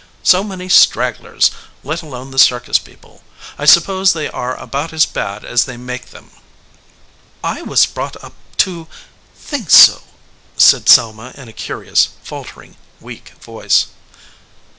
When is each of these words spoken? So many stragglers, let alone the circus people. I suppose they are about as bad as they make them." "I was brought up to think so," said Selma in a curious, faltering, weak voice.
So 0.23 0.43
many 0.43 0.67
stragglers, 0.67 1.51
let 1.83 2.01
alone 2.01 2.31
the 2.31 2.39
circus 2.39 2.79
people. 2.79 3.21
I 3.59 3.65
suppose 3.65 4.13
they 4.13 4.27
are 4.27 4.57
about 4.59 4.93
as 4.93 5.05
bad 5.05 5.45
as 5.45 5.65
they 5.65 5.77
make 5.77 6.07
them." 6.09 6.31
"I 7.43 7.61
was 7.61 7.85
brought 7.85 8.15
up 8.23 8.33
to 8.65 8.87
think 9.35 9.69
so," 9.69 10.01
said 10.57 10.89
Selma 10.89 11.33
in 11.35 11.49
a 11.49 11.53
curious, 11.53 12.09
faltering, 12.23 12.77
weak 12.99 13.33
voice. 13.39 13.89